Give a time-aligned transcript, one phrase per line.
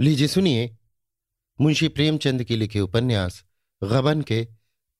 [0.00, 0.76] लीजिए, सुनिए।
[1.60, 3.44] मुंशी प्रेमचंद के लिखे उपन्यास,
[3.84, 4.48] गबन के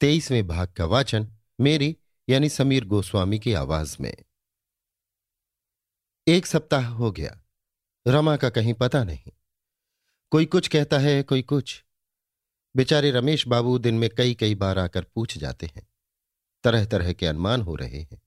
[0.00, 1.96] तेईसवें भाग का वाचन, मेरी
[2.28, 4.16] यानी समीर गोस्वामी की आवाज़ में।
[6.28, 7.42] एक सप्ताह हो गया।
[8.06, 9.32] रमा का कहीं पता नहीं।
[10.30, 11.84] कोई कुछ कहता है, कोई कुछ।
[12.76, 15.88] बेचारे रमेश बाबू दिन में कई कई बार आकर पूछ जाते हैं।
[16.64, 18.22] तरह तरह के अनुमान हो रहे हैं।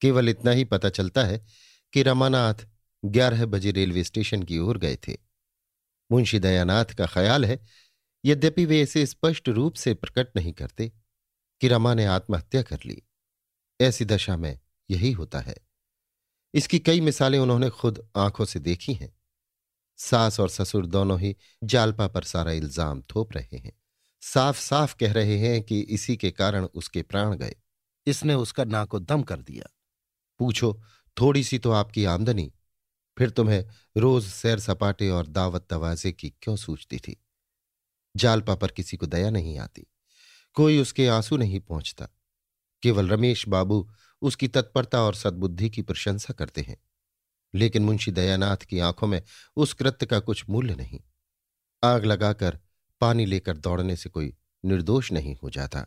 [0.00, 1.46] केवल इतना ही पता चलता है
[1.92, 2.54] कि रमानाथ
[3.04, 5.25] ग्यारह बजे रेलवे स्टेशन की ओर गए थे।
[6.10, 7.60] मुंशी दयानाथ का ख्याल है
[8.24, 10.92] यद्यपि वे इसे स्पष्ट रूप से प्रकट नहीं करते
[11.60, 13.02] कि रमा ने आत्महत्या कर ली।
[13.80, 14.58] ऐसी दशा में
[14.90, 15.56] यही होता है।
[16.54, 19.16] इसकी कई मिसालें उन्होंने खुद आँखों से देखी हैं।
[19.96, 23.72] सास और ससुर दोनों ही जालपा पर सारा इल्ज़ाम थोप रहे हैं।
[24.20, 27.56] साफ़ साफ़ कह रहे हैं कि इसी के कारण उसके प्राण गए।
[28.06, 29.70] इसने उसका नाको दम कर दिया।
[30.38, 30.82] पूछो
[31.20, 32.52] थोड़ी सी तो आपकी आमदनी
[33.18, 33.64] फिर तुम्हें
[33.96, 37.22] रोज सैर सपाटे और दावत दवाजे की क्यों सूझती थी?
[38.16, 39.86] जालपा पर किसी को दया नहीं आती।
[40.54, 42.08] कोई उसके आँसू नहीं पहुँचता।
[42.82, 43.90] केवल रमेश बाबू
[44.22, 46.76] उसकी तत्परता और सद्बुद्धि की प्रशंसा करते हैं।
[47.54, 49.22] लेकिन मुंशी दयानाथ की आँखों में
[49.56, 51.00] उस कृत्य का कुछ मूल्य नहीं।
[51.84, 52.58] आग लगाकर
[53.00, 55.86] पानी लेकर दौड़ने से कोई निर्दोष नहीं हो जाता।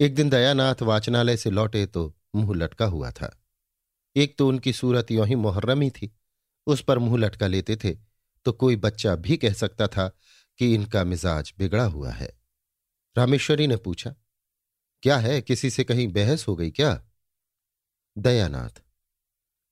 [0.00, 3.36] एक दिन दयानाथ वाचनालय से लौटे तो मुँह लटका हुआ था।
[4.16, 6.16] एक तो उनकी सूरत यों ही मुहर्रमी थी।
[6.66, 7.96] उस पर मुँह लटका लेते थे
[8.44, 10.08] तो कोई बच्चा भी कह सकता था
[10.58, 12.40] कि इनका मिजाज बिगड़ा हुआ है।
[13.16, 14.14] रामेश्वरी ने पूछा,
[15.02, 15.40] क्या है?
[15.42, 17.06] किसी से कहीं बहस हो गई क्या?
[18.18, 18.82] दयानाथ।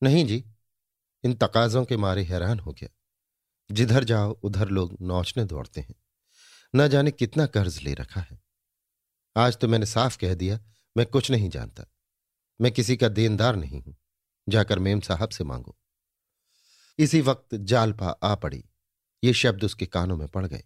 [0.02, 0.44] नहीं जी,
[1.24, 2.88] इन तकाजों के मारे हैरान हो गया।
[3.70, 5.94] जिधर जाओ, उधर लोग नौचने दौड़ते हैं।
[6.76, 8.40] न जाने कितना कर्ज ले रखा है।
[9.36, 10.60] आज तो मैंने साफ़ कह दिया,
[10.96, 11.84] मैं कुछ नहीं जानता।
[12.60, 13.96] मैं किसी का देनदार नहीं हूँ।
[14.48, 15.77] जाकर मेम साहब से मांगो।
[16.98, 18.64] इसी वक्त जालपा आ पड़ी।
[19.22, 20.62] ये शब्द उसके कानों में पड़ गए।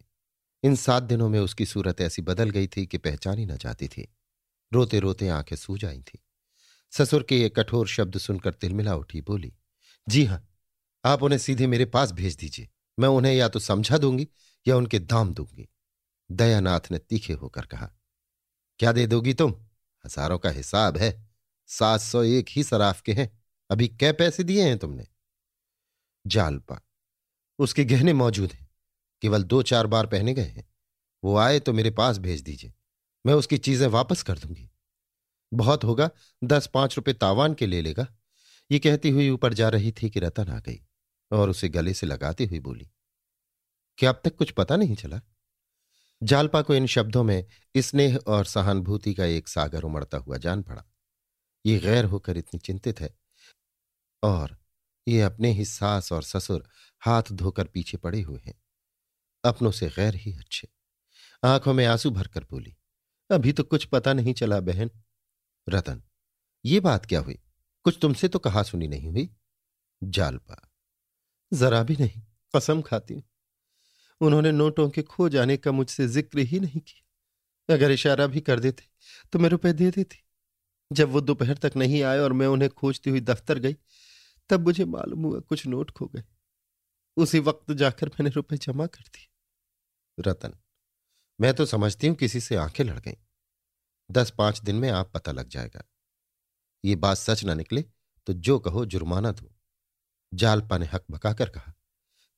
[0.63, 4.09] इन सात दिनों में उसकी सूरत ऐसी बदल गई थी कि पहचानी न जाती थी।
[4.73, 6.19] रोते रोते आँखें सूज आई थी।
[6.93, 9.53] ससुर के ये कठोर शब्द सुनकर तिलमिला उठी, बोली,
[10.07, 10.49] जी हाँ,
[11.05, 12.69] आप उन्हें सीधे मेरे पास भेज दीजिए।
[12.99, 14.29] मैं उन्हें या तो समझा दूँगी
[14.67, 15.69] या उनके दाम दूँगी।
[16.31, 17.91] दयानाथ ने तीखे होकर कहा,
[18.81, 19.55] क्या दे दोगी तुम?
[20.05, 21.13] हज़ारों का हिसाब है।
[21.69, 23.31] सात सौ एक ही सराफ के हैं।
[23.71, 25.07] अभी कै पैसे दिए हैं तुमने?
[26.25, 26.81] जालपा
[27.59, 28.69] उसके गहने मौजूद हैं।
[29.23, 30.65] केवल दो चार बार पहने गए हैं।
[31.23, 32.73] वो आए तो मेरे पास भेज दीजिए।
[33.25, 34.69] मैं उसकी चीज़ें वापस कर दूँगी।
[35.53, 36.11] बहुत होगा,
[36.43, 38.07] दस पाँच रुपए तावान के ले लेगा।
[38.71, 40.81] ये कहती हुई ऊपर जा रही थी कि रतन आ गई
[41.31, 42.89] और उसे गले से लगाती हुई बोली,
[43.99, 45.21] क्या अब तक कुछ पता नहीं चला?
[46.23, 47.45] जालपा को इन शब्दों में
[47.77, 50.85] स्नेह और सहानुभूति का एक सागर उमड़ता हुआ जान पड़ा।
[51.65, 53.15] ये गैर होकर इतनी चिंतित है
[54.23, 54.57] और
[55.07, 56.65] ये अपने ही सास और ससुर
[57.03, 58.55] हाथ धोकर पीछे पड़े हुए हैं।
[59.45, 60.69] अपनों से गैर ही अच्छे।
[61.43, 62.75] आँखों में आँसू भरकर बोली,
[63.31, 64.91] अभी तो कुछ पता नहीं चला बहन।
[65.67, 66.03] रतन,
[66.65, 67.39] ये बात क्या हुई?
[67.87, 69.29] कुछ तुमसे तो कहा सुनी नहीं हुई।
[70.03, 70.57] जालपा,
[71.53, 72.23] जरा भी नहीं,
[72.55, 73.23] कसम खाती हूँ।
[74.21, 78.61] उन्होंने नोटों के खो जाने का मुझसे ज़िक्र ही नहीं किया। अगर इशारा भी कर
[78.61, 78.85] देते
[79.33, 80.19] तो मैं रुपए दे देती।
[80.91, 83.77] जब वो दोपहर तक नहीं आए और मैं उन्हें खोजती हुई दफ्तर गई
[84.51, 86.25] तब मुझे मालूम हुआ कुछ नोट खो गए।
[87.17, 89.29] उसी वक्त जाकर मैंने रुपए जमा कर दिए।
[90.19, 90.55] रतन,
[91.41, 93.17] मैं तो समझती हूँ किसी से आँखें लड़ गई।
[94.11, 95.85] दस पाँच दिन में आप पता लग जाएगा।
[96.85, 97.83] ये बात सच ना निकले
[98.27, 99.51] तो जो कहो जुर्माना दो।
[100.33, 101.73] जालपा ने हक बकाकर कहा,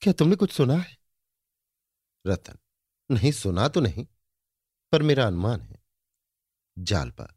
[0.03, 0.97] क्या तुमने कुछ सुना है?
[2.25, 2.59] रतन,
[3.10, 4.06] नहीं, सुना तो नहीं,
[4.93, 5.82] पर मेरा अनुमान है।
[6.76, 7.28] जालपा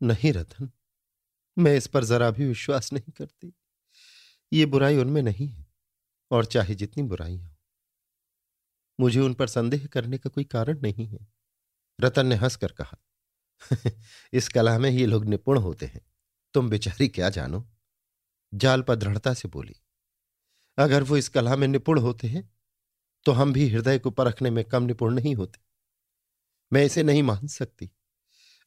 [0.00, 0.70] नहीं रतन,
[1.56, 3.52] मैं इस पर जरा भी विश्वास नहीं करती।
[4.52, 5.66] ये बुराई उनमें नहीं है,
[6.30, 7.50] और चाहे जितनी बुराई हो।
[9.00, 11.26] मुझे उन पर संदेह करने का कोई कारण नहीं है,
[12.00, 12.98] रतन ने हंसकर कहा।
[14.32, 16.00] इस कला में ये लोग निपुण होते हैं,
[16.54, 17.68] तुम बेचारी क्या जानो?
[18.54, 19.74] जालपा दृढ़ता से बोली,
[20.78, 22.50] अगर वो इस कला में निपुण होते हैं
[23.26, 25.60] तो हम भी हृदय को परखने में कम निपुण नहीं होते।
[26.72, 27.90] मैं इसे नहीं मान सकती।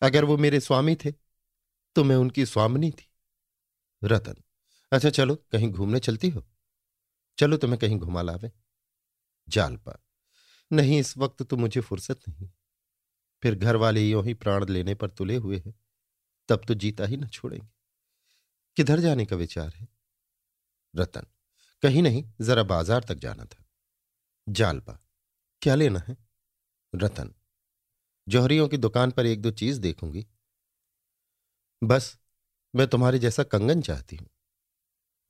[0.01, 1.11] अगर वो मेरे स्वामी थे
[1.95, 3.07] तो मैं उनकी स्वामिनी थी,
[4.03, 4.35] रतन।
[4.91, 6.47] अच्छा चलो, कहीं घूमने चलती हो?
[7.37, 8.51] चलो तुम्हें कहीं घुमा लावे।
[9.49, 10.03] जालपा
[10.71, 12.49] नहीं, इस वक्त तो मुझे फुर्सत नहीं।
[13.43, 15.73] फिर घर वाले यों ही प्राण लेने पर तुले हुए हैं।
[16.49, 17.67] तब तो जीता ही न छोड़ेंगे।
[18.75, 19.87] किधर जाने का विचार है?
[20.95, 21.25] रतन।
[21.81, 23.65] कहीं नहीं, जरा बाज़ार तक जाना था।
[24.49, 24.99] जालपा
[25.61, 26.17] क्या लेना है?
[26.95, 27.33] रतन।
[28.27, 30.27] जौहरियों की दुकान पर एक दो चीज़ देखूँगी।
[31.83, 32.17] बस,
[32.75, 34.29] मैं तुम्हारे जैसा कंगन चाहती हूँ।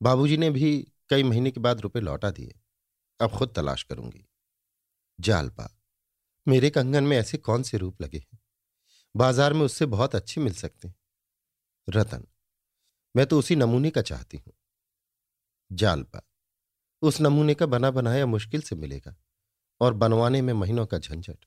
[0.00, 2.54] बाबूजी ने भी कई महीने के बाद रुपए लौटा दिए।
[3.20, 4.24] अब खुद तलाश करूँगी।
[5.18, 5.68] जालपा,
[6.46, 8.38] मेरे कंगन में ऐसे कौन से रूप लगे हैं?
[9.14, 10.94] बाज़ार में उससे बहुत अच्छे मिल सकते हैं।
[11.88, 12.26] रतन,
[13.14, 14.52] मैं तो उसी नमूने का चाहती हूँ।
[15.70, 16.20] जालपा,
[17.02, 19.16] उस नमूने का बना बनाया मुश्किल से मिलेगा
[19.80, 21.44] और बनवाने में महीनों का झंझट।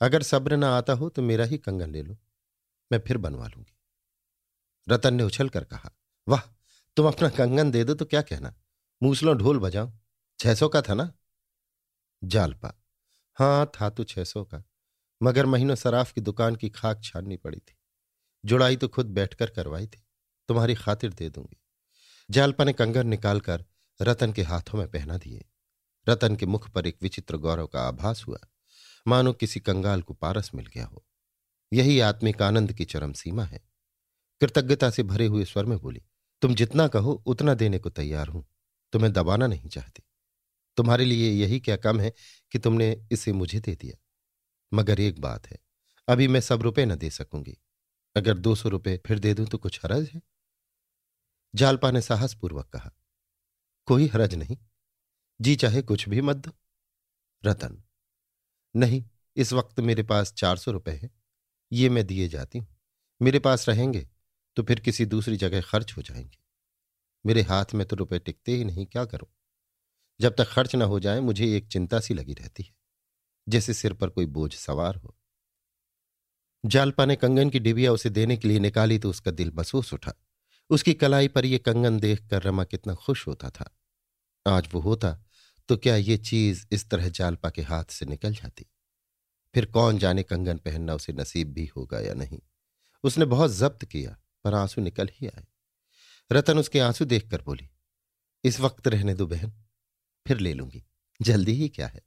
[0.00, 2.16] अगर सब्र ना आता हो तो मेरा ही कंगन ले लो,
[2.90, 3.76] मैं फिर बनवा लूँगी।
[4.88, 5.90] रतन ने उछल कर कहा,
[6.26, 6.55] वाह!
[6.96, 8.54] तुम अपना कंगन दे दो तो क्या कहना?
[9.02, 9.92] मूसलो ढोल बजाओ
[10.38, 11.12] छह सौ का था ना?
[12.24, 12.72] जालपा।
[13.36, 14.62] हाँ था तो छह सौ का,
[15.22, 17.76] मगर महीनों सराफ की दुकान की खाक छाननी पड़ी थी।
[18.44, 20.02] जुड़ाई तो खुद बैठकर करवाई थी।
[20.48, 21.60] तुम्हारी खातिर दे दूँगी।
[22.30, 23.64] जालपा ने कंगन निकालकर
[24.02, 25.44] रतन के हाथों में पहना दिए।
[26.08, 28.38] रतन के मुख पर एक विचित्र गौरव का आभास हुआ।
[29.06, 31.04] मानो किसी कंगाल को पारस मिल गया हो।
[31.72, 33.60] यही आत्मिक आनंद की चरम सीमा है।
[34.40, 36.02] कृतज्ञता से भरे हुए स्वर में बोली
[36.42, 38.44] तुम जितना कहो, उतना देने को तैयार हूँ।
[38.92, 40.02] तुम्हें दबाना नहीं चाहती।
[40.76, 42.12] तुम्हारे लिए यही क्या कम है
[42.52, 43.96] कि तुमने इसे मुझे दे दिया।
[44.72, 45.58] मगर एक बात है,
[46.08, 47.56] अभी मैं सब रुपए न दे सकूँगी।
[48.16, 50.20] अगर दो सौ रुपये फिर दे दूँ तो कुछ हरज है?
[51.54, 52.90] जालपा ने साहसपूर्वक कहा,
[53.88, 54.56] कोई हरज नहीं।
[55.40, 56.52] जी चाहे कुछ भी मत दो।
[57.44, 57.82] रतन,
[58.74, 59.04] नहीं,
[59.36, 61.10] इस वक्त मेरे पास चार सौ रुपये है।
[61.72, 62.66] ये मैं दिए जाती हूँ।
[63.20, 64.06] मेरे पास रहेंगे
[64.56, 66.38] तो फिर किसी दूसरी जगह खर्च हो जाएँगे।
[67.26, 69.28] मेरे हाथ में तो रुपए टिकते ही नहीं, क्या करूँ?
[70.20, 72.74] जब तक खर्च ना हो जाए, मुझे एक चिंता सी लगी रहती है,
[73.48, 75.16] जैसे सिर पर कोई बोझ सवार हो।
[76.64, 80.12] जालपा ने कंगन की डिबिया उसे देने के लिए निकाली तो उसका दिल महसूस उठा।
[80.70, 83.76] उसकी कलाई पर यह कंगन देखकर रमा कितना खुश होता था।
[84.46, 85.24] आज वो होता
[85.68, 88.66] तो क्या ये चीज़ इस तरह जालपा के हाथ से निकल जाती?
[89.54, 92.40] फिर कौन जाने कंगन पहनना उसे नसीब भी होगा या नहीं?
[93.04, 94.16] उसने बहुत जब्त किया।
[94.46, 95.46] पर आँसू निकल ही आए।
[96.32, 97.70] रतन उसके आँसू देखकर बोली,
[98.44, 99.52] इस वक्त रहने दो बहन,
[100.26, 100.84] फिर ले लूँगी।
[101.22, 102.02] जल्दी ही क्या है?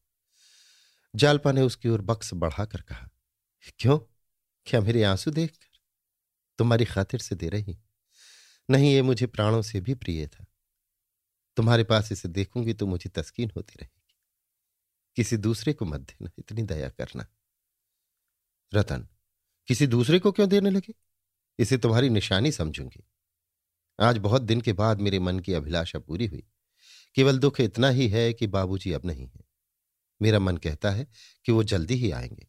[1.16, 3.10] जालपा ने उसकी ओर बक्स बढ़ाकर कहा,
[3.80, 4.00] क्यों?
[4.66, 5.80] क्या मेरे आँसू देखकर?
[6.58, 7.80] तुम्हारी खातिर से दे रही।
[8.70, 10.46] नहीं, ये मुझे प्राणों से भी प्रिय था।
[11.58, 14.18] तुम्हारे पास इसे देखूँगी तो मुझे तस्कीन होती रहेगी।
[15.16, 17.28] किसी दूसरे को मत देना, इतनी दया करना।
[18.74, 19.08] रतन,
[19.68, 21.09] किसी दूसरे को क्यों देने लगे?
[21.60, 23.04] इसे तुम्हारी निशानी समझूँगी।
[24.00, 26.44] आज बहुत दिन के बाद मेरे मन की अभिलाषा पूरी हुई।
[27.16, 29.42] केवल दुख इतना ही है कि बाबूजी अब नहीं है।
[30.22, 31.08] मेरा मन कहता है
[31.46, 32.48] कि वो जल्दी ही आएँगे।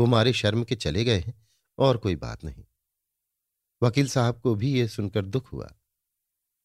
[0.00, 1.48] वो मारे शर्म के चले गए हैं,
[1.78, 2.64] और कोई बात नहीं।
[3.82, 5.74] वकील साहब को भी यह सुनकर दुख हुआ।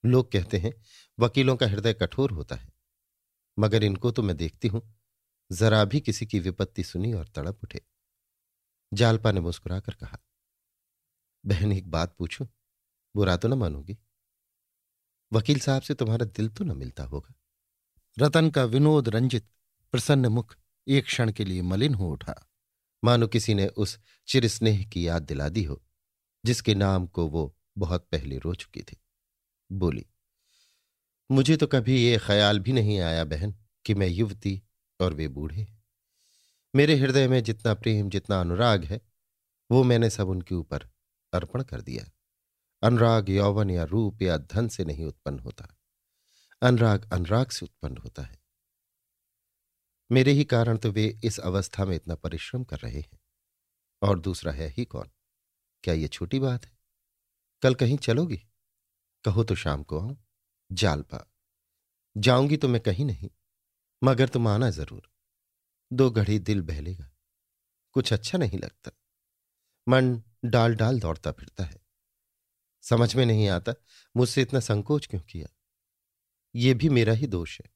[0.05, 0.73] लोग कहते हैं,
[1.19, 2.69] वकीलों का हृदय कठोर होता है।
[3.59, 5.00] मगर इनको तो मैं देखती हूँ।
[5.51, 7.81] जरा भी किसी की विपत्ति सुनी और तड़प उठे।
[8.94, 10.19] जालपा ने मुस्कुराकर कहा
[11.45, 12.47] बहन, एक बात पूछूँ?
[13.15, 13.97] बुरा तो ना मानोगी।
[15.31, 17.33] वकील साहब से तुम्हारा दिल तो ना मिलता होगा।
[18.17, 19.47] रतन का विनोद रंजित,
[19.93, 20.55] प्रसन्न मुख
[20.87, 22.35] एक क्षण के लिए मलिन हो उठा।
[23.03, 23.97] मानो किसी ने उस
[24.27, 25.81] चिरस्नेह की याद दिला दी हो,
[26.43, 28.97] जिसके नाम को वो बहुत पहले रो चुकी थी।
[29.71, 30.05] बोली,
[31.29, 33.55] मुझे तो कभी ये ख्याल भी नहीं आया बहन,
[33.85, 34.61] कि मैं युवती
[34.99, 35.67] और वे बूढ़े
[36.73, 39.01] मेरे हृदय में जितना प्रेम, जितना अनुराग है,
[39.71, 40.87] वो मैंने सब उनके ऊपर
[41.35, 42.09] अर्पण कर दिया।
[42.83, 45.68] अनुराग यौवन या रूप या धन से नहीं उत्पन्न होता।
[46.62, 48.41] अनुराग अनुराग से उत्पन्न होता है।
[50.12, 53.19] मेरे ही कारण तो वे इस अवस्था में इतना परिश्रम कर रहे हैं।
[54.01, 55.10] और दूसरा है ही कौन?
[55.84, 56.77] क्या यह छोटी बात है?
[57.62, 58.38] कल कहीं चलोगी?
[59.24, 60.17] कहो तो शाम को आऊँ।
[60.72, 61.29] जालपा
[62.17, 63.29] जाऊँगी तो मैं कहीं नहीं,
[64.03, 65.10] मगर तुम आना ज़रूर।
[65.91, 67.10] दो घड़ी दिल बहलेगा।
[67.91, 68.91] कुछ अच्छा नहीं लगता।
[69.87, 71.81] मन डाल डाल दौड़ता फिरता है।
[72.81, 73.73] समझ में नहीं आता,
[74.17, 75.47] मुझसे इतना संकोच क्यों किया?
[76.55, 77.73] ये भी मेरा ही दोष है।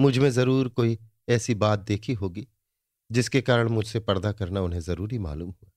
[0.00, 2.48] मुझमें ज़रूर कोई ऐसी बात देखी होगी,
[3.10, 5.70] जिसके कारण मुझसे पर्दा करना उन्हें ज़रूरी मालूम हुआ।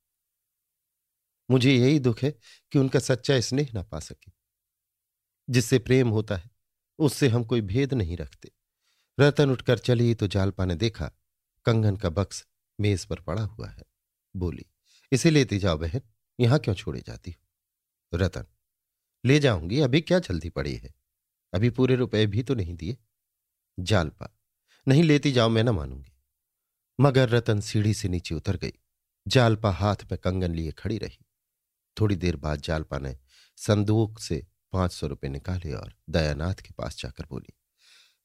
[1.51, 2.31] मुझे यही दुख है
[2.71, 4.31] कि उनका सच्चा स्नेह ना पा सके।
[5.49, 6.49] जिससे प्रेम होता है,
[6.99, 8.51] उससे हम कोई भेद नहीं रखते।
[9.19, 11.11] रतन उठकर चली तो जालपा ने देखा,
[11.65, 12.47] कंगन का बक्स
[12.79, 13.83] मेज पर पड़ा हुआ है।
[14.35, 14.65] बोली
[15.15, 16.01] इसे लेती जाओ बहन,
[16.39, 18.17] यहाँ क्यों छोड़े जाती हो?
[18.17, 18.45] रतन,
[19.25, 20.93] ले जाऊँगी, अभी क्या जल्दी पड़ी है?
[21.53, 22.97] अभी पूरे रुपए भी तो नहीं दिए।
[23.77, 24.29] जालपा
[24.87, 26.11] नहीं लेती जाओ मैं ना मानूँगी।
[26.99, 28.73] मगर रतन सीढ़ी से नीचे उतर गई।
[29.27, 31.25] जालपा हाथ में कंगन लिए खड़ी रही।
[31.97, 33.15] थोड़ी देर बाद जालपा ने
[33.57, 37.53] संदूक से पाँच सौ रुपये निकाले और दयानाथ के पास जाकर बोली,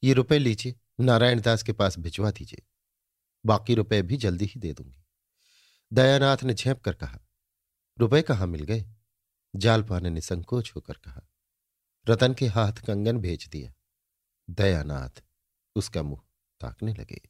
[0.03, 2.63] ये रुपए लीजिए, नारायण दास के पास भिजवा दीजिए।
[3.47, 5.00] बाकी रुपए भी जल्दी ही दे दूँगी।
[5.93, 7.21] दयानाथ ने झेप कर कहा,
[7.99, 8.85] रुपए कहाँ मिल गए?
[9.57, 11.23] जालपा ने निसंकोच होकर कहा,
[12.09, 13.73] रतन के हाथ कंगन भेज दिया।
[14.51, 15.23] दयानाथ,
[15.77, 16.21] उसका मुँह
[16.61, 17.21] ताकने लगे।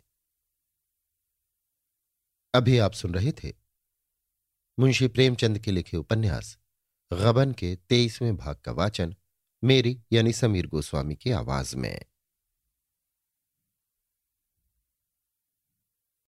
[2.55, 3.53] अभी आप सुन रहे थे
[4.79, 6.59] मुंशी प्रेमचंद के लिखे उपन्यास,
[7.13, 9.17] गबन के तेईसवें भाग का वाचन,
[9.65, 12.10] मेरी यानी समीर गोस्वामी की आवाज़ में।